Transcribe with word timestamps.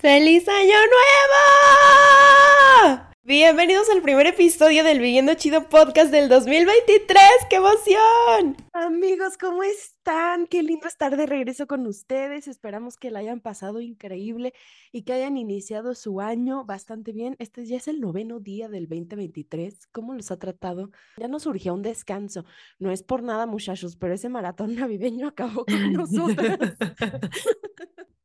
¡Feliz 0.00 0.48
Año 0.48 0.76
Nuevo! 2.86 3.08
Bienvenidos 3.24 3.90
al 3.90 4.00
primer 4.00 4.28
episodio 4.28 4.84
del 4.84 5.00
Viviendo 5.00 5.34
Chido 5.34 5.68
Podcast 5.68 6.12
del 6.12 6.28
2023. 6.28 7.18
¡Qué 7.50 7.56
emoción! 7.56 8.56
Amigos, 8.72 9.36
¿cómo 9.36 9.64
están? 9.64 10.46
Qué 10.46 10.62
lindo 10.62 10.86
estar 10.86 11.16
de 11.16 11.26
regreso 11.26 11.66
con 11.66 11.84
ustedes. 11.88 12.46
Esperamos 12.46 12.96
que 12.96 13.10
la 13.10 13.18
hayan 13.18 13.40
pasado 13.40 13.80
increíble 13.80 14.54
y 14.92 15.02
que 15.02 15.14
hayan 15.14 15.36
iniciado 15.36 15.96
su 15.96 16.20
año 16.20 16.64
bastante 16.64 17.10
bien. 17.10 17.34
Este 17.40 17.66
ya 17.66 17.76
es 17.76 17.88
el 17.88 18.00
noveno 18.00 18.38
día 18.38 18.68
del 18.68 18.88
2023. 18.88 19.88
¿Cómo 19.88 20.14
los 20.14 20.30
ha 20.30 20.38
tratado? 20.38 20.92
Ya 21.16 21.26
nos 21.26 21.42
surgió 21.42 21.74
un 21.74 21.82
descanso. 21.82 22.44
No 22.78 22.92
es 22.92 23.02
por 23.02 23.24
nada, 23.24 23.46
muchachos, 23.46 23.96
pero 23.96 24.14
ese 24.14 24.28
maratón 24.28 24.74
navideño 24.76 25.26
acabó 25.26 25.64
con 25.64 25.92
nosotros. 25.92 26.56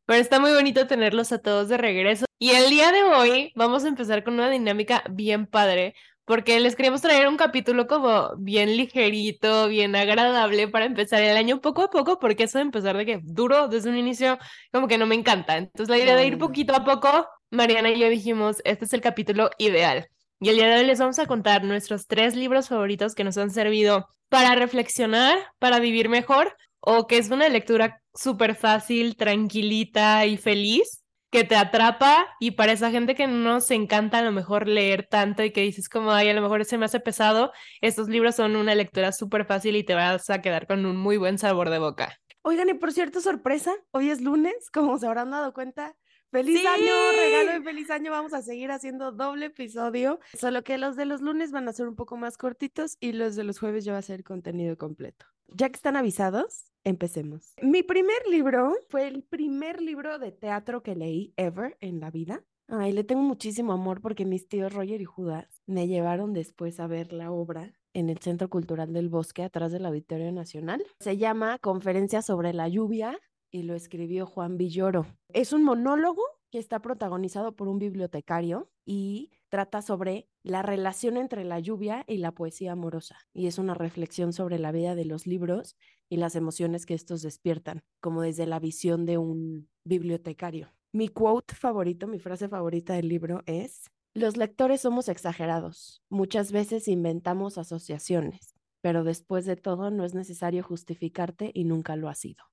Pero 0.05 0.19
está 0.19 0.39
muy 0.39 0.51
bonito 0.51 0.85
tenerlos 0.87 1.31
a 1.31 1.39
todos 1.39 1.69
de 1.69 1.77
regreso. 1.77 2.25
Y 2.37 2.51
el 2.51 2.69
día 2.69 2.91
de 2.91 3.03
hoy 3.03 3.53
vamos 3.55 3.85
a 3.85 3.87
empezar 3.87 4.23
con 4.23 4.33
una 4.33 4.49
dinámica 4.49 5.03
bien 5.09 5.45
padre, 5.47 5.95
porque 6.25 6.59
les 6.59 6.75
queríamos 6.75 7.01
traer 7.01 7.27
un 7.27 7.37
capítulo 7.37 7.87
como 7.87 8.35
bien 8.37 8.75
ligerito, 8.75 9.67
bien 9.67 9.95
agradable 9.95 10.67
para 10.67 10.85
empezar 10.85 11.21
el 11.21 11.37
año 11.37 11.61
poco 11.61 11.83
a 11.83 11.89
poco, 11.89 12.19
porque 12.19 12.43
eso 12.43 12.57
de 12.57 12.63
empezar 12.63 12.97
de 12.97 13.05
que 13.05 13.19
duro 13.23 13.67
desde 13.69 13.89
un 13.89 13.97
inicio, 13.97 14.39
como 14.71 14.87
que 14.87 14.97
no 14.97 15.05
me 15.05 15.15
encanta. 15.15 15.57
Entonces 15.57 15.89
la 15.89 16.03
idea 16.03 16.15
de 16.15 16.27
ir 16.27 16.37
poquito 16.37 16.75
a 16.75 16.83
poco, 16.83 17.27
Mariana 17.49 17.89
y 17.91 17.99
yo 17.99 18.09
dijimos, 18.09 18.57
este 18.65 18.85
es 18.85 18.93
el 18.93 19.01
capítulo 19.01 19.51
ideal. 19.57 20.07
Y 20.41 20.49
el 20.49 20.55
día 20.57 20.67
de 20.67 20.81
hoy 20.81 20.85
les 20.85 20.99
vamos 20.99 21.19
a 21.19 21.25
contar 21.27 21.63
nuestros 21.63 22.07
tres 22.07 22.35
libros 22.35 22.67
favoritos 22.67 23.15
que 23.15 23.23
nos 23.23 23.37
han 23.37 23.51
servido 23.51 24.09
para 24.27 24.55
reflexionar, 24.55 25.37
para 25.59 25.79
vivir 25.79 26.09
mejor, 26.09 26.57
o 26.85 27.07
que 27.07 27.17
es 27.17 27.29
una 27.29 27.47
lectura 27.47 28.01
súper 28.13 28.55
fácil, 28.55 29.15
tranquilita 29.15 30.25
y 30.25 30.37
feliz 30.37 31.01
que 31.31 31.43
te 31.43 31.55
atrapa 31.55 32.27
y 32.39 32.51
para 32.51 32.73
esa 32.73 32.91
gente 32.91 33.15
que 33.15 33.25
no 33.25 33.37
nos 33.37 33.71
encanta 33.71 34.19
a 34.19 34.21
lo 34.21 34.31
mejor 34.31 34.67
leer 34.67 35.07
tanto 35.07 35.43
y 35.43 35.51
que 35.51 35.61
dices 35.61 35.89
como, 35.89 36.11
ay, 36.11 36.29
a 36.29 36.33
lo 36.33 36.41
mejor 36.41 36.63
se 36.65 36.77
me 36.77 36.85
hace 36.85 36.99
pesado, 36.99 37.51
estos 37.81 38.09
libros 38.09 38.35
son 38.35 38.55
una 38.55 38.75
lectura 38.75 39.11
súper 39.13 39.45
fácil 39.45 39.75
y 39.77 39.83
te 39.83 39.95
vas 39.95 40.29
a 40.29 40.41
quedar 40.41 40.67
con 40.67 40.85
un 40.85 40.97
muy 40.97 41.17
buen 41.17 41.39
sabor 41.39 41.69
de 41.69 41.79
boca. 41.79 42.19
Oigan, 42.43 42.69
y 42.69 42.73
por 42.73 42.91
cierto, 42.91 43.21
sorpresa, 43.21 43.73
hoy 43.91 44.09
es 44.09 44.21
lunes, 44.21 44.69
como 44.71 44.97
se 44.99 45.07
habrán 45.07 45.31
dado 45.31 45.53
cuenta. 45.53 45.95
Feliz 46.29 46.65
año, 46.65 46.91
regalo 47.17 47.51
de 47.53 47.61
feliz 47.61 47.89
año. 47.89 48.11
Vamos 48.11 48.33
a 48.33 48.41
seguir 48.41 48.71
haciendo 48.71 49.11
doble 49.11 49.45
episodio, 49.45 50.19
solo 50.37 50.63
que 50.63 50.77
los 50.77 50.95
de 50.95 51.05
los 51.05 51.21
lunes 51.21 51.51
van 51.51 51.67
a 51.67 51.73
ser 51.73 51.87
un 51.87 51.95
poco 51.95 52.17
más 52.17 52.37
cortitos 52.37 52.97
y 52.99 53.13
los 53.13 53.35
de 53.35 53.43
los 53.43 53.59
jueves 53.59 53.85
ya 53.85 53.93
va 53.93 53.99
a 53.99 54.03
ser 54.03 54.23
contenido 54.23 54.77
completo. 54.77 55.32
Ya 55.55 55.69
que 55.69 55.75
están 55.75 55.95
avisados, 55.95 56.65
empecemos. 56.83 57.53
Mi 57.61 57.83
primer 57.83 58.17
libro 58.27 58.75
fue 58.89 59.07
el 59.07 59.21
primer 59.21 59.81
libro 59.81 60.17
de 60.17 60.31
teatro 60.31 60.81
que 60.81 60.95
leí 60.95 61.31
ever 61.37 61.77
en 61.79 61.99
la 61.99 62.09
vida. 62.09 62.43
Ay, 62.67 62.91
le 62.91 63.03
tengo 63.03 63.21
muchísimo 63.21 63.71
amor 63.71 64.01
porque 64.01 64.25
mis 64.25 64.47
tíos 64.47 64.73
Roger 64.73 64.99
y 64.99 65.05
Judas 65.05 65.61
me 65.67 65.87
llevaron 65.87 66.33
después 66.33 66.79
a 66.79 66.87
ver 66.87 67.13
la 67.13 67.31
obra 67.31 67.71
en 67.93 68.09
el 68.09 68.17
Centro 68.17 68.49
Cultural 68.49 68.93
del 68.93 69.09
Bosque, 69.09 69.43
atrás 69.43 69.71
del 69.71 69.85
Auditorio 69.85 70.31
Nacional. 70.31 70.83
Se 70.99 71.17
llama 71.17 71.59
Conferencia 71.59 72.23
sobre 72.23 72.51
la 72.53 72.67
lluvia 72.67 73.19
y 73.51 73.61
lo 73.61 73.75
escribió 73.75 74.25
Juan 74.25 74.57
Villoro. 74.57 75.05
Es 75.29 75.53
un 75.53 75.63
monólogo 75.63 76.23
que 76.49 76.57
está 76.57 76.79
protagonizado 76.79 77.55
por 77.55 77.67
un 77.67 77.77
bibliotecario 77.77 78.71
y 78.85 79.31
trata 79.49 79.83
sobre 79.83 80.27
la 80.43 80.61
relación 80.61 81.17
entre 81.17 81.45
la 81.45 81.59
lluvia 81.59 82.03
y 82.07 82.17
la 82.17 82.33
poesía 82.33 82.73
amorosa. 82.73 83.17
Y 83.33 83.47
es 83.47 83.57
una 83.57 83.73
reflexión 83.73 84.33
sobre 84.33 84.59
la 84.59 84.71
vida 84.71 84.93
de 84.93 85.05
los 85.05 85.25
libros 85.25 85.77
y 86.09 86.17
las 86.17 86.35
emociones 86.35 86.85
que 86.85 86.93
estos 86.93 87.21
despiertan, 87.21 87.83
como 88.01 88.21
desde 88.21 88.45
la 88.45 88.59
visión 88.59 89.05
de 89.05 89.17
un 89.17 89.69
bibliotecario. 89.85 90.71
Mi 90.91 91.07
quote 91.07 91.55
favorito, 91.55 92.07
mi 92.07 92.19
frase 92.19 92.49
favorita 92.49 92.93
del 92.93 93.07
libro 93.07 93.41
es, 93.45 93.89
los 94.13 94.37
lectores 94.37 94.81
somos 94.81 95.09
exagerados. 95.09 96.03
Muchas 96.09 96.51
veces 96.51 96.87
inventamos 96.87 97.57
asociaciones, 97.57 98.53
pero 98.81 99.03
después 99.03 99.45
de 99.45 99.55
todo 99.55 99.89
no 99.89 100.05
es 100.05 100.13
necesario 100.13 100.61
justificarte 100.61 101.51
y 101.53 101.63
nunca 101.63 101.95
lo 101.95 102.09
ha 102.09 102.15
sido. 102.15 102.43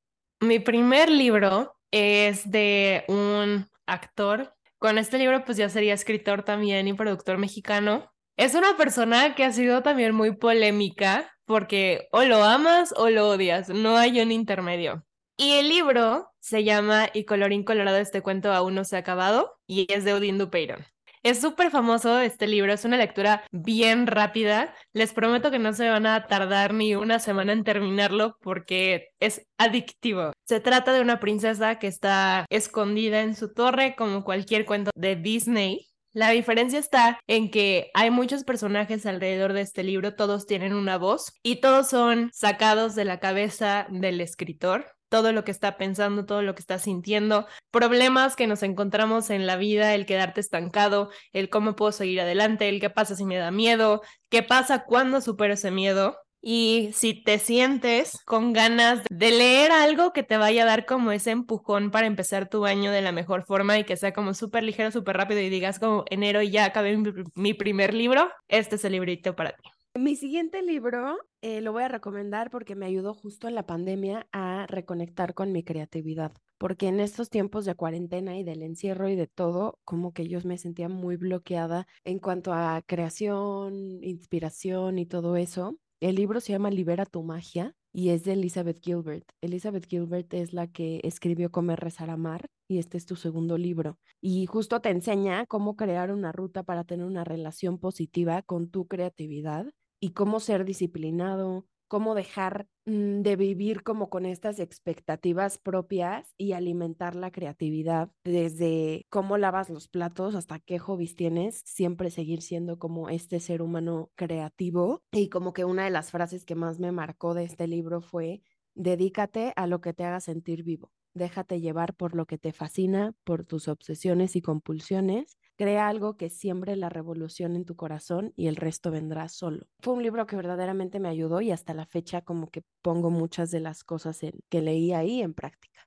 Mi 0.41 0.59
primer 0.59 1.11
libro 1.11 1.75
es 1.91 2.51
de 2.51 3.05
un 3.09 3.67
actor. 3.87 4.55
Con 4.81 4.97
este 4.97 5.19
libro 5.19 5.45
pues 5.45 5.59
ya 5.59 5.69
sería 5.69 5.93
escritor 5.93 6.43
también 6.43 6.89
y 6.89 6.95
productor 6.95 7.37
mexicano. 7.37 8.11
Es 8.39 8.55
una 8.55 8.79
persona 8.79 9.35
que 9.35 9.45
ha 9.45 9.53
sido 9.53 9.83
también 9.83 10.15
muy 10.15 10.35
polémica 10.35 11.31
porque 11.45 12.09
o 12.13 12.23
lo 12.23 12.43
amas 12.43 12.95
o 12.97 13.11
lo 13.11 13.29
odias, 13.29 13.69
no 13.69 13.99
hay 13.99 14.23
un 14.23 14.33
intermedio. 14.33 15.05
Y 15.37 15.53
el 15.59 15.69
libro 15.69 16.31
se 16.41 16.65
llama 16.65 17.11
Y 17.13 17.27
colorín 17.27 17.63
colorado 17.63 17.99
este 17.99 18.23
cuento 18.23 18.55
aún 18.55 18.75
no 18.75 18.85
se 18.85 18.97
ha 18.97 19.01
acabado 19.01 19.53
y 19.67 19.87
es 19.93 20.05
de 20.05 20.15
Odín 20.15 20.39
Dupeyron. 20.39 20.87
Es 21.23 21.43
súper 21.43 21.71
famoso 21.71 22.19
este 22.19 22.47
libro, 22.47 22.73
es 22.73 22.87
una 22.87 22.97
lectura 22.97 23.45
bien 23.51 24.07
rápida. 24.07 24.75
Les 24.95 25.13
prometo 25.13 25.51
que 25.51 25.59
no 25.59 25.75
se 25.75 25.91
van 25.91 26.07
a 26.07 26.27
tardar 26.27 26.73
ni 26.73 26.95
una 26.95 27.19
semana 27.19 27.53
en 27.53 27.63
terminarlo 27.63 28.39
porque 28.41 29.09
es 29.21 29.47
adictivo. 29.59 30.33
Se 30.47 30.61
trata 30.61 30.95
de 30.95 31.03
una 31.03 31.21
princesa 31.21 31.79
que 31.79 31.89
está 31.89 32.47
escondida 32.49 33.21
en 33.21 33.37
su 33.37 33.53
torre 33.53 33.95
como 33.97 34.25
cualquier 34.25 34.65
cuento 34.65 34.91
de 34.95 35.17
Disney. 35.17 35.89
La 36.13 36.31
diferencia 36.31 36.79
está 36.79 37.21
en 37.27 37.51
que 37.51 37.91
hay 37.93 38.11
muchos 38.11 38.45
personajes 38.45 39.05
alrededor 39.05 39.53
de 39.53 39.61
este 39.61 39.85
libro, 39.85 40.15
todos 40.15 40.47
tienen 40.47 40.73
una 40.73 40.97
voz 40.97 41.35
y 41.43 41.61
todos 41.61 41.89
son 41.89 42.31
sacados 42.33 42.95
de 42.95 43.05
la 43.05 43.21
cabeza 43.21 43.87
del 43.91 44.23
escritor 44.23 44.87
todo 45.11 45.33
lo 45.33 45.45
que 45.45 45.51
está 45.51 45.77
pensando, 45.77 46.25
todo 46.25 46.41
lo 46.41 46.55
que 46.55 46.61
está 46.61 46.79
sintiendo, 46.79 47.47
problemas 47.71 48.37
que 48.37 48.47
nos 48.47 48.63
encontramos 48.63 49.29
en 49.29 49.47
la 49.47 49.57
vida, 49.57 49.95
el 49.95 50.07
quedarte 50.07 50.41
estancado, 50.41 51.11
el 51.33 51.51
cómo 51.51 51.77
puedo 51.77 51.93
seguir 51.93 52.23
adelante, 52.23 52.71
el 52.71 52.81
qué 52.81 52.89
pasa 52.89 53.17
si 53.17 53.27
me 53.27 53.37
da 53.37 53.51
miedo, 53.51 54.01
qué 54.31 54.43
pasa 54.43 54.85
cuando 54.85 55.21
supero 55.21 55.55
ese 55.55 55.71
miedo. 55.71 56.17
Y 56.43 56.91
si 56.95 57.23
te 57.23 57.39
sientes 57.39 58.17
con 58.25 58.55
ganas 58.55 59.03
de 59.11 59.31
leer 59.31 59.73
algo 59.73 60.15
que 60.15 60.23
te 60.23 60.39
vaya 60.39 60.63
a 60.63 60.67
dar 60.67 60.87
como 60.87 61.13
ese 61.13 61.33
empujón 61.33 61.91
para 61.91 62.07
empezar 62.07 62.49
tu 62.49 62.65
año 62.65 62.93
de 62.93 63.03
la 63.03 63.13
mejor 63.13 63.45
forma 63.45 63.79
y 63.79 63.85
que 63.85 63.99
sea 63.99 64.15
como 64.15 64.33
súper 64.33 64.63
ligero, 64.63 64.91
súper 64.91 65.19
rápido 65.19 65.41
y 65.41 65.51
digas 65.51 65.79
como 65.79 66.05
enero 66.09 66.41
y 66.41 66.51
ya 66.51 66.65
acabé 66.65 66.97
mi, 67.35 67.53
primer 67.53 67.93
libro, 67.93 68.31
este 68.49 68.77
es 68.77 68.85
el 68.87 68.93
librito 68.93 69.37
para 69.37 69.53
ti. 69.53 69.69
Mi 69.95 70.17
siguiente 70.17 70.63
libro 70.63 71.19
eh, 71.43 71.61
lo 71.61 71.73
voy 71.73 71.85
a 71.85 71.89
recomendar 71.89 72.51
porque 72.51 72.75
me 72.75 72.87
ayudó 72.87 73.15
justo 73.15 73.49
en 73.49 73.55
la 73.55 73.67
pandemia 73.67 74.27
a 74.33 74.67
reconectar 74.69 75.35
con 75.35 75.53
mi 75.53 75.63
creatividad, 75.63 76.33
porque 76.59 76.89
en 76.89 77.01
estos 77.01 77.31
tiempos 77.31 77.65
de 77.65 77.75
cuarentena 77.75 78.39
y 78.39 78.45
del 78.45 78.63
encierro 78.63 79.09
y 79.09 79.17
de 79.17 79.27
todo, 79.27 79.79
como 79.85 80.13
que 80.13 80.29
yo 80.29 80.39
me 80.45 80.59
sentía 80.59 80.89
muy 80.89 81.17
bloqueada 81.17 81.87
en 82.05 82.19
cuanto 82.19 82.53
a 82.53 82.83
creación, 82.87 84.03
inspiración 84.03 84.99
y 84.99 85.07
todo 85.07 85.37
eso. 85.37 85.77
El 86.01 86.17
libro 86.17 86.41
se 86.41 86.53
llama 86.53 86.71
Libera 86.71 87.07
tu 87.07 87.23
magia 87.23 87.75
y 87.93 88.11
es 88.11 88.25
de 88.25 88.35
Elizabeth 88.35 88.83
Gilbert. 88.83 89.25
Elizabeth 89.41 89.87
Gilbert 89.87 90.33
es 90.35 90.53
la 90.53 90.67
que 90.69 91.01
escribió 91.05 91.51
Comer, 91.51 91.81
Rezar, 91.81 92.11
Amar 92.11 92.47
y 92.69 92.79
este 92.79 92.97
es 92.97 93.07
tu 93.07 93.17
segundo 93.17 93.59
libro. 93.59 93.99
Y 94.21 94.47
justo 94.47 94.81
te 94.81 94.91
enseña 94.91 95.45
cómo 95.47 95.77
crear 95.77 96.13
una 96.13 96.33
ruta 96.33 96.63
para 96.63 96.85
tener 96.85 97.05
una 97.07 97.25
relación 97.25 97.79
positiva 97.79 98.43
con 98.43 98.71
tu 98.71 98.87
creatividad 98.87 99.67
y 100.01 100.11
cómo 100.13 100.41
ser 100.41 100.65
disciplinado, 100.65 101.67
cómo 101.91 102.15
dejar 102.15 102.69
mm, 102.87 103.23
de 103.23 103.37
vivir 103.37 103.83
como 103.83 104.11
con 104.11 104.25
estas 104.25 104.61
expectativas 104.61 105.59
propias 105.59 106.35
y 106.39 106.53
alimentar 106.53 107.17
la 107.17 107.33
creatividad 107.33 108.11
desde 108.25 109.07
cómo 109.11 109.37
lavas 109.39 109.69
los 109.71 109.89
platos 109.89 110.37
hasta 110.37 110.61
qué 110.61 110.79
hobbies 110.79 111.17
tienes, 111.17 111.63
siempre 111.67 112.11
seguir 112.11 112.43
siendo 112.43 112.79
como 112.79 113.09
este 113.09 113.41
ser 113.41 113.61
humano 113.61 114.11
creativo. 114.15 115.03
Y 115.13 115.29
como 115.29 115.53
que 115.53 115.65
una 115.65 115.85
de 115.85 115.91
las 115.91 116.13
frases 116.13 116.45
que 116.45 116.55
más 116.55 116.79
me 116.79 116.93
marcó 116.93 117.35
de 117.35 117.43
este 117.45 117.67
libro 117.67 118.01
fue, 118.01 118.43
dedícate 118.77 119.53
a 119.57 119.67
lo 119.67 119.81
que 119.81 119.93
te 119.93 120.05
haga 120.05 120.21
sentir 120.21 120.63
vivo. 120.63 120.93
Déjate 121.13 121.61
llevar 121.61 121.97
por 121.97 122.15
lo 122.15 122.25
que 122.27 122.39
te 122.39 122.53
fascina, 122.53 123.15
por 123.25 123.45
tus 123.45 123.67
obsesiones 123.67 124.37
y 124.37 124.43
compulsiones 124.43 125.40
Crea 125.61 125.89
algo 125.89 126.17
que 126.17 126.31
siembre 126.31 126.75
la 126.75 126.89
revolución 126.89 127.55
en 127.55 127.67
tu 127.67 127.77
corazón 127.77 128.33
y 128.35 128.47
el 128.47 128.57
resto 128.57 128.91
vendrá 128.91 129.29
solo. 129.29 129.67
Fue 129.81 129.93
un 129.93 130.03
libro 130.03 130.27
que 130.27 130.35
verdaderamente 130.35 131.01
me 131.01 131.11
ayudó 131.11 131.43
y 131.43 131.51
hasta 131.51 131.75
la 131.75 131.85
fecha 131.85 132.23
como 132.23 132.49
que 132.49 132.63
pongo 132.81 133.11
muchas 133.11 133.51
de 133.51 133.61
las 133.61 133.85
cosas 133.85 134.21
que 134.49 134.63
leí 134.63 134.95
ahí 134.95 135.21
en 135.21 135.35
práctica. 135.35 135.87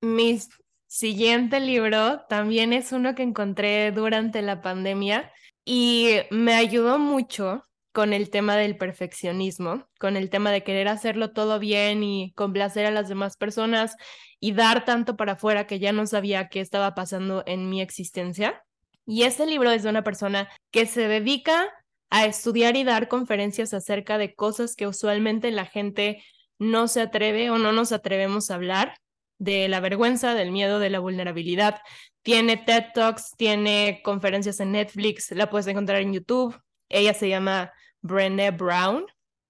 Mi 0.00 0.38
siguiente 0.86 1.58
libro 1.58 2.20
también 2.28 2.72
es 2.72 2.92
uno 2.92 3.16
que 3.16 3.24
encontré 3.24 3.90
durante 3.90 4.42
la 4.42 4.62
pandemia 4.62 5.32
y 5.64 6.10
me 6.30 6.54
ayudó 6.54 7.00
mucho 7.00 7.64
con 7.92 8.12
el 8.12 8.30
tema 8.30 8.56
del 8.56 8.76
perfeccionismo, 8.76 9.88
con 9.98 10.16
el 10.16 10.30
tema 10.30 10.52
de 10.52 10.62
querer 10.62 10.86
hacerlo 10.86 11.32
todo 11.32 11.58
bien 11.58 12.04
y 12.04 12.32
complacer 12.34 12.86
a 12.86 12.92
las 12.92 13.08
demás 13.08 13.36
personas 13.36 13.96
y 14.38 14.52
dar 14.52 14.84
tanto 14.84 15.16
para 15.16 15.32
afuera 15.32 15.66
que 15.66 15.80
ya 15.80 15.90
no 15.90 16.06
sabía 16.06 16.48
qué 16.48 16.60
estaba 16.60 16.94
pasando 16.94 17.42
en 17.44 17.68
mi 17.68 17.80
existencia. 17.82 18.62
Y 19.10 19.22
este 19.22 19.46
libro 19.46 19.70
es 19.70 19.82
de 19.82 19.88
una 19.88 20.04
persona 20.04 20.50
que 20.70 20.84
se 20.84 21.08
dedica 21.08 21.72
a 22.10 22.26
estudiar 22.26 22.76
y 22.76 22.84
dar 22.84 23.08
conferencias 23.08 23.72
acerca 23.72 24.18
de 24.18 24.34
cosas 24.34 24.76
que 24.76 24.86
usualmente 24.86 25.50
la 25.50 25.64
gente 25.64 26.22
no 26.58 26.88
se 26.88 27.00
atreve 27.00 27.48
o 27.48 27.56
no 27.56 27.72
nos 27.72 27.90
atrevemos 27.92 28.50
a 28.50 28.56
hablar. 28.56 28.98
de 29.40 29.68
la 29.68 29.78
vergüenza, 29.78 30.34
del 30.34 30.50
miedo, 30.50 30.80
de 30.80 30.90
la 30.90 30.98
vulnerabilidad. 30.98 31.80
Tiene 32.22 32.56
TED 32.56 32.86
Talks, 32.92 33.36
tiene 33.36 34.00
conferencias 34.02 34.58
en 34.58 34.72
Netflix, 34.72 35.30
la 35.30 35.48
puedes 35.48 35.68
encontrar 35.68 36.00
en 36.02 36.12
YouTube. 36.12 36.60
Ella 36.88 37.14
se 37.14 37.28
llama 37.28 37.72
Brené 38.02 38.50
Brown. 38.50 39.06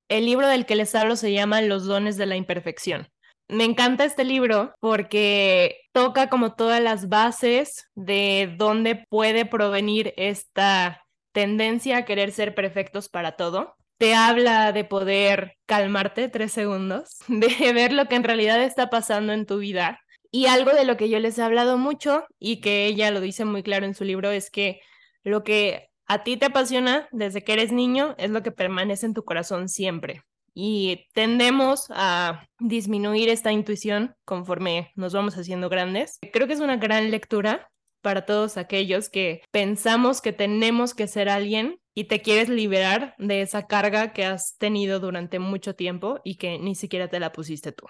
El 0.08 0.26
libro 0.26 0.46
del 0.46 0.66
que 0.66 0.76
les 0.76 0.94
hablo 0.94 1.16
se 1.16 1.32
llama 1.32 1.62
Los 1.62 1.86
dones 1.86 2.18
de 2.18 2.26
la 2.26 2.36
imperfección. 2.36 3.08
Me 3.48 3.64
encanta 3.64 4.04
este 4.04 4.24
libro 4.24 4.74
porque 4.78 5.80
toca 5.92 6.28
como 6.28 6.54
todas 6.54 6.82
las 6.82 7.08
bases 7.08 7.86
de 7.94 8.54
dónde 8.58 9.06
puede 9.08 9.46
provenir 9.46 10.12
esta 10.18 11.02
tendencia 11.32 11.98
a 11.98 12.04
querer 12.04 12.30
ser 12.30 12.54
perfectos 12.54 13.08
para 13.08 13.36
todo. 13.36 13.74
Te 13.96 14.14
habla 14.14 14.72
de 14.72 14.84
poder 14.84 15.56
calmarte 15.66 16.28
tres 16.28 16.52
segundos, 16.52 17.18
de 17.28 17.72
ver 17.72 17.92
lo 17.92 18.06
que 18.06 18.16
en 18.16 18.24
realidad 18.24 18.62
está 18.62 18.90
pasando 18.90 19.32
en 19.32 19.46
tu 19.46 19.58
vida. 19.58 20.00
Y 20.30 20.46
algo 20.46 20.72
de 20.72 20.84
lo 20.84 20.98
que 20.98 21.08
yo 21.08 21.18
les 21.18 21.38
he 21.38 21.42
hablado 21.42 21.78
mucho 21.78 22.26
y 22.38 22.60
que 22.60 22.84
ella 22.86 23.10
lo 23.10 23.22
dice 23.22 23.46
muy 23.46 23.62
claro 23.62 23.86
en 23.86 23.94
su 23.94 24.04
libro 24.04 24.30
es 24.30 24.50
que 24.50 24.80
lo 25.24 25.42
que 25.42 25.88
a 26.06 26.22
ti 26.22 26.36
te 26.36 26.46
apasiona 26.46 27.08
desde 27.12 27.42
que 27.44 27.54
eres 27.54 27.72
niño 27.72 28.14
es 28.18 28.30
lo 28.30 28.42
que 28.42 28.52
permanece 28.52 29.06
en 29.06 29.14
tu 29.14 29.24
corazón 29.24 29.70
siempre. 29.70 30.22
Y 30.60 31.06
tendemos 31.14 31.86
a 31.90 32.48
disminuir 32.58 33.28
esta 33.28 33.52
intuición 33.52 34.16
conforme 34.24 34.90
nos 34.96 35.12
vamos 35.12 35.38
haciendo 35.38 35.68
grandes. 35.68 36.18
Creo 36.32 36.48
que 36.48 36.54
es 36.54 36.58
una 36.58 36.78
gran 36.78 37.12
lectura 37.12 37.70
para 38.02 38.26
todos 38.26 38.56
aquellos 38.56 39.08
que 39.08 39.40
pensamos 39.52 40.20
que 40.20 40.32
tenemos 40.32 40.94
que 40.94 41.06
ser 41.06 41.28
alguien 41.28 41.78
y 41.94 42.08
te 42.08 42.22
quieres 42.22 42.48
liberar 42.48 43.14
de 43.18 43.42
esa 43.42 43.68
carga 43.68 44.12
que 44.12 44.24
has 44.24 44.56
tenido 44.58 44.98
durante 44.98 45.38
mucho 45.38 45.76
tiempo 45.76 46.18
y 46.24 46.38
que 46.38 46.58
ni 46.58 46.74
siquiera 46.74 47.06
te 47.06 47.20
la 47.20 47.30
pusiste 47.30 47.70
tú. 47.70 47.86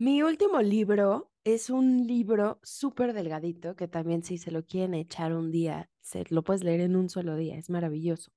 Mi 0.00 0.24
último 0.24 0.60
libro 0.60 1.30
es 1.44 1.70
un 1.70 2.08
libro 2.08 2.58
súper 2.64 3.12
delgadito 3.12 3.76
que 3.76 3.86
también 3.86 4.24
si 4.24 4.38
se 4.38 4.50
lo 4.50 4.66
quieren 4.66 4.94
echar 4.94 5.32
un 5.32 5.52
día, 5.52 5.88
se 6.00 6.24
lo 6.30 6.42
puedes 6.42 6.64
leer 6.64 6.80
en 6.80 6.96
un 6.96 7.08
solo 7.08 7.36
día, 7.36 7.56
es 7.56 7.70
maravilloso. 7.70 8.32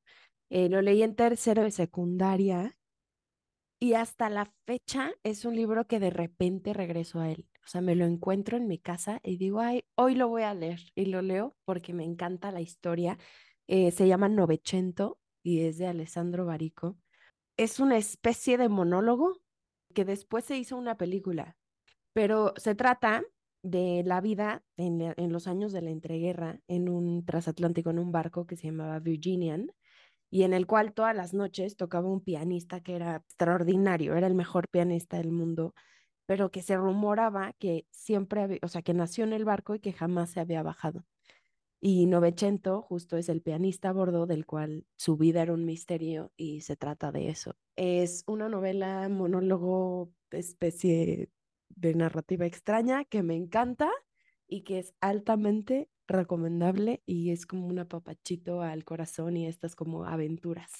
Eh, 0.51 0.69
lo 0.69 0.83
leí 0.83 1.01
en 1.01 1.15
tercero 1.15 1.63
de 1.63 1.71
secundaria 1.71 2.77
y 3.83 3.95
hasta 3.95 4.29
la 4.29 4.45
fecha 4.67 5.11
es 5.23 5.43
un 5.43 5.55
libro 5.55 5.87
que 5.87 5.99
de 5.99 6.11
repente 6.11 6.71
regreso 6.71 7.19
a 7.19 7.31
él. 7.31 7.47
O 7.65 7.67
sea, 7.67 7.81
me 7.81 7.95
lo 7.95 8.05
encuentro 8.05 8.55
en 8.55 8.67
mi 8.67 8.77
casa 8.77 9.19
y 9.23 9.37
digo, 9.37 9.59
ay, 9.59 9.85
hoy 9.95 10.13
lo 10.13 10.27
voy 10.27 10.43
a 10.43 10.53
leer. 10.53 10.81
Y 10.93 11.05
lo 11.05 11.23
leo 11.23 11.57
porque 11.65 11.91
me 11.91 12.03
encanta 12.03 12.51
la 12.51 12.61
historia. 12.61 13.17
Eh, 13.65 13.89
se 13.89 14.07
llama 14.07 14.29
Novecento 14.29 15.19
y 15.41 15.61
es 15.61 15.79
de 15.79 15.87
Alessandro 15.87 16.45
Barico. 16.45 16.99
Es 17.57 17.79
una 17.79 17.97
especie 17.97 18.59
de 18.59 18.69
monólogo 18.69 19.41
que 19.95 20.05
después 20.05 20.45
se 20.45 20.57
hizo 20.57 20.77
una 20.77 20.95
película, 20.95 21.57
pero 22.13 22.53
se 22.57 22.75
trata 22.75 23.23
de 23.63 24.03
la 24.05 24.21
vida 24.21 24.63
en, 24.77 25.01
en 25.01 25.33
los 25.33 25.47
años 25.47 25.71
de 25.73 25.81
la 25.81 25.89
entreguerra 25.89 26.61
en 26.67 26.87
un 26.87 27.25
transatlántico, 27.25 27.89
en 27.89 27.97
un 27.97 28.11
barco 28.11 28.45
que 28.45 28.57
se 28.57 28.67
llamaba 28.67 28.99
Virginian, 28.99 29.71
y 30.31 30.43
en 30.43 30.53
el 30.53 30.65
cual 30.65 30.93
todas 30.93 31.15
las 31.15 31.35
noches 31.35 31.75
tocaba 31.75 32.09
un 32.09 32.21
pianista 32.21 32.81
que 32.81 32.95
era 32.95 33.17
extraordinario, 33.17 34.15
era 34.15 34.25
el 34.25 34.33
mejor 34.33 34.67
pianista 34.69 35.17
del 35.17 35.31
mundo 35.31 35.75
pero 36.31 36.49
que 36.49 36.61
se 36.61 36.77
rumoraba 36.77 37.51
que 37.59 37.85
siempre, 37.91 38.41
había, 38.41 38.59
o 38.61 38.69
sea, 38.69 38.81
que 38.81 38.93
nació 38.93 39.25
en 39.25 39.33
el 39.33 39.43
barco 39.43 39.75
y 39.75 39.81
que 39.81 39.91
jamás 39.91 40.29
se 40.29 40.39
había 40.39 40.63
bajado. 40.63 41.03
Y 41.81 42.05
Novecento 42.05 42.81
justo 42.81 43.17
es 43.17 43.27
el 43.27 43.41
pianista 43.41 43.89
a 43.89 43.91
bordo 43.91 44.27
del 44.27 44.45
cual 44.45 44.85
su 44.95 45.17
vida 45.17 45.41
era 45.41 45.53
un 45.53 45.65
misterio 45.65 46.31
y 46.37 46.61
se 46.61 46.77
trata 46.77 47.11
de 47.11 47.27
eso. 47.27 47.57
Es 47.75 48.23
una 48.27 48.47
novela, 48.47 49.09
monólogo, 49.09 50.13
especie 50.29 51.29
de 51.67 51.95
narrativa 51.95 52.45
extraña 52.45 53.03
que 53.03 53.23
me 53.23 53.35
encanta 53.35 53.91
y 54.47 54.61
que 54.61 54.79
es 54.79 54.93
altamente 55.01 55.89
recomendable 56.11 57.01
y 57.05 57.31
es 57.31 57.45
como 57.45 57.67
un 57.67 57.79
apapachito 57.79 58.61
al 58.61 58.83
corazón 58.83 59.37
y 59.37 59.47
estas 59.47 59.75
como 59.75 60.05
aventuras. 60.05 60.71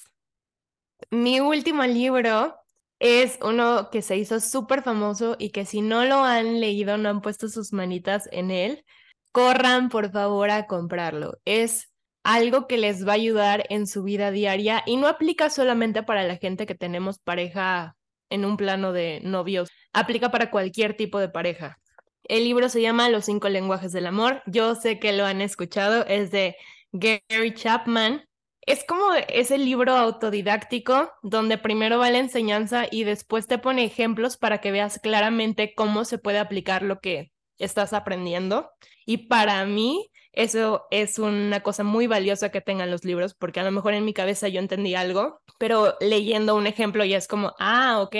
Mi 1.10 1.40
último 1.40 1.84
libro 1.84 2.54
es 3.00 3.38
uno 3.42 3.90
que 3.90 4.02
se 4.02 4.16
hizo 4.16 4.38
súper 4.38 4.82
famoso 4.82 5.36
y 5.38 5.50
que 5.50 5.64
si 5.64 5.80
no 5.80 6.04
lo 6.04 6.24
han 6.24 6.60
leído, 6.60 6.96
no 6.98 7.08
han 7.08 7.20
puesto 7.20 7.48
sus 7.48 7.72
manitas 7.72 8.28
en 8.30 8.50
él, 8.50 8.84
corran 9.32 9.88
por 9.88 10.12
favor 10.12 10.50
a 10.50 10.66
comprarlo. 10.66 11.38
Es 11.44 11.92
algo 12.22 12.68
que 12.68 12.78
les 12.78 13.06
va 13.06 13.12
a 13.12 13.14
ayudar 13.16 13.64
en 13.70 13.86
su 13.86 14.04
vida 14.04 14.30
diaria 14.30 14.82
y 14.86 14.96
no 14.96 15.08
aplica 15.08 15.50
solamente 15.50 16.02
para 16.04 16.22
la 16.22 16.36
gente 16.36 16.66
que 16.66 16.76
tenemos 16.76 17.18
pareja 17.18 17.96
en 18.30 18.44
un 18.44 18.56
plano 18.56 18.92
de 18.92 19.20
novios, 19.24 19.68
aplica 19.92 20.30
para 20.30 20.50
cualquier 20.50 20.96
tipo 20.96 21.18
de 21.18 21.28
pareja. 21.28 21.81
El 22.24 22.44
libro 22.44 22.68
se 22.68 22.82
llama 22.82 23.08
Los 23.08 23.24
cinco 23.26 23.48
lenguajes 23.48 23.92
del 23.92 24.06
amor. 24.06 24.42
Yo 24.46 24.74
sé 24.74 24.98
que 24.98 25.12
lo 25.12 25.24
han 25.24 25.40
escuchado, 25.40 26.04
es 26.06 26.30
de 26.30 26.56
Gary 26.92 27.54
Chapman 27.54 28.22
es 28.64 28.84
como 28.84 29.12
ese 29.28 29.58
libro 29.58 29.96
autodidáctico 29.96 31.10
donde 31.22 31.58
primero 31.58 31.98
va 31.98 32.10
la 32.10 32.18
enseñanza 32.18 32.86
y 32.90 33.04
después 33.04 33.48
te 33.48 33.58
pone 33.58 33.84
ejemplos 33.84 34.36
para 34.36 34.60
que 34.60 34.70
veas 34.70 35.00
claramente 35.00 35.74
cómo 35.74 36.04
se 36.04 36.18
puede 36.18 36.38
aplicar 36.38 36.82
lo 36.82 37.00
que 37.00 37.32
estás 37.58 37.92
aprendiendo. 37.92 38.70
Y 39.04 39.26
para 39.26 39.64
mí 39.66 40.08
eso 40.30 40.86
es 40.92 41.18
una 41.18 41.60
cosa 41.60 41.82
muy 41.82 42.06
valiosa 42.06 42.50
que 42.50 42.60
tengan 42.60 42.90
los 42.90 43.04
libros 43.04 43.34
porque 43.34 43.58
a 43.60 43.64
lo 43.64 43.72
mejor 43.72 43.94
en 43.94 44.04
mi 44.04 44.14
cabeza 44.14 44.46
yo 44.48 44.60
entendí 44.60 44.94
algo, 44.94 45.40
pero 45.58 45.96
leyendo 46.00 46.54
un 46.54 46.68
ejemplo 46.68 47.04
ya 47.04 47.18
es 47.18 47.26
como, 47.26 47.54
ah, 47.58 48.00
ok, 48.00 48.14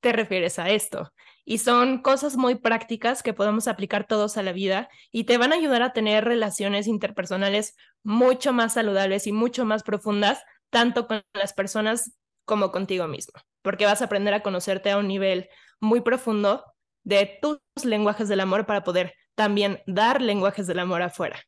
te 0.00 0.12
refieres 0.12 0.58
a 0.58 0.68
esto 0.68 1.12
y 1.44 1.58
son 1.58 2.02
cosas 2.02 2.36
muy 2.36 2.54
prácticas 2.54 3.22
que 3.22 3.34
podemos 3.34 3.68
aplicar 3.68 4.06
todos 4.06 4.36
a 4.36 4.42
la 4.42 4.52
vida 4.52 4.88
y 5.10 5.24
te 5.24 5.38
van 5.38 5.52
a 5.52 5.56
ayudar 5.56 5.82
a 5.82 5.92
tener 5.92 6.24
relaciones 6.24 6.86
interpersonales 6.86 7.74
mucho 8.02 8.52
más 8.52 8.74
saludables 8.74 9.26
y 9.26 9.32
mucho 9.32 9.64
más 9.64 9.82
profundas, 9.82 10.42
tanto 10.70 11.06
con 11.06 11.22
las 11.32 11.52
personas 11.52 12.12
como 12.44 12.70
contigo 12.70 13.08
mismo, 13.08 13.34
porque 13.62 13.86
vas 13.86 14.02
a 14.02 14.06
aprender 14.06 14.34
a 14.34 14.42
conocerte 14.42 14.90
a 14.90 14.98
un 14.98 15.08
nivel 15.08 15.48
muy 15.80 16.00
profundo 16.00 16.64
de 17.04 17.38
tus 17.40 17.58
lenguajes 17.84 18.28
del 18.28 18.40
amor 18.40 18.66
para 18.66 18.84
poder 18.84 19.14
también 19.34 19.82
dar 19.86 20.22
lenguajes 20.22 20.66
del 20.66 20.78
amor 20.78 21.02
afuera. 21.02 21.40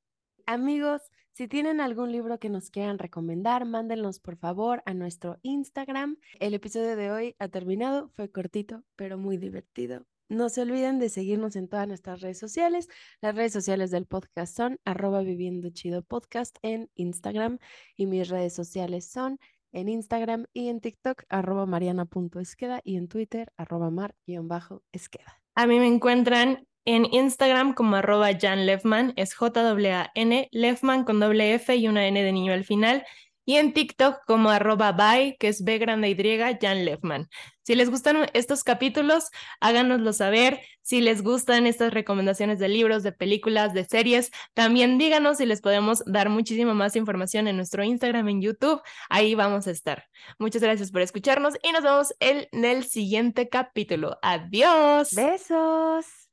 Amigos, 0.46 1.02
si 1.34 1.48
tienen 1.48 1.80
algún 1.80 2.12
libro 2.12 2.38
que 2.38 2.48
nos 2.48 2.70
quieran 2.70 2.98
recomendar, 2.98 3.64
mándenlos 3.64 4.20
por 4.20 4.36
favor 4.36 4.84
a 4.86 4.94
nuestro 4.94 5.38
Instagram. 5.42 6.16
El 6.38 6.54
episodio 6.54 6.94
de 6.94 7.10
hoy 7.10 7.36
ha 7.40 7.48
terminado, 7.48 8.08
fue 8.10 8.30
cortito, 8.30 8.84
pero 8.94 9.18
muy 9.18 9.36
divertido. 9.36 10.06
No 10.28 10.48
se 10.48 10.62
olviden 10.62 11.00
de 11.00 11.08
seguirnos 11.08 11.56
en 11.56 11.66
todas 11.68 11.88
nuestras 11.88 12.20
redes 12.20 12.38
sociales. 12.38 12.88
Las 13.20 13.34
redes 13.34 13.52
sociales 13.52 13.90
del 13.90 14.06
podcast 14.06 14.56
son 14.56 14.78
arroba 14.84 15.22
viviendo 15.22 15.70
chido 15.70 16.02
podcast 16.02 16.56
en 16.62 16.88
Instagram 16.94 17.58
y 17.96 18.06
mis 18.06 18.28
redes 18.28 18.54
sociales 18.54 19.10
son 19.10 19.40
en 19.72 19.88
Instagram 19.88 20.46
y 20.52 20.68
en 20.68 20.80
TikTok 20.80 21.24
arroba 21.28 21.66
mariana.esqueda 21.66 22.80
y 22.84 22.96
en 22.96 23.08
Twitter 23.08 23.52
arroba 23.56 23.90
mar-esqueda. 23.90 25.42
A 25.56 25.66
mí 25.66 25.80
me 25.80 25.88
encuentran 25.88 26.68
en 26.84 27.06
Instagram 27.12 27.74
como 27.74 27.96
arroba 27.96 28.30
Jan 28.38 28.66
Lefman, 28.66 29.12
es 29.16 29.34
J-A-N, 29.34 30.48
Lefman 30.52 31.04
con 31.04 31.20
doble 31.20 31.54
F 31.54 31.74
y 31.74 31.88
una 31.88 32.06
N 32.06 32.22
de 32.22 32.32
niño 32.32 32.52
al 32.52 32.64
final. 32.64 33.04
Y 33.46 33.56
en 33.56 33.74
TikTok 33.74 34.24
como 34.26 34.48
arroba 34.48 34.92
by, 34.92 35.36
que 35.38 35.48
es 35.48 35.64
B 35.64 35.76
grande 35.76 36.08
Y, 36.08 36.58
Jan 36.60 36.84
Lefman. 36.84 37.28
Si 37.62 37.74
les 37.74 37.90
gustan 37.90 38.26
estos 38.32 38.64
capítulos, 38.64 39.30
háganoslo 39.60 40.12
saber. 40.12 40.60
Si 40.82 41.00
les 41.00 41.22
gustan 41.22 41.66
estas 41.66 41.92
recomendaciones 41.92 42.58
de 42.58 42.68
libros, 42.68 43.02
de 43.02 43.12
películas, 43.12 43.74
de 43.74 43.84
series, 43.84 44.30
también 44.54 44.98
díganos 44.98 45.38
si 45.38 45.46
les 45.46 45.60
podemos 45.60 46.02
dar 46.06 46.30
muchísima 46.30 46.74
más 46.74 46.96
información 46.96 47.48
en 47.48 47.56
nuestro 47.56 47.84
Instagram, 47.84 48.28
en 48.28 48.42
YouTube. 48.42 48.82
Ahí 49.10 49.34
vamos 49.34 49.66
a 49.66 49.70
estar. 49.70 50.04
Muchas 50.38 50.62
gracias 50.62 50.90
por 50.90 51.02
escucharnos 51.02 51.54
y 51.62 51.72
nos 51.72 51.82
vemos 51.82 52.14
en 52.20 52.64
el 52.64 52.84
siguiente 52.84 53.48
capítulo. 53.48 54.18
Adiós. 54.22 55.14
Besos. 55.14 56.23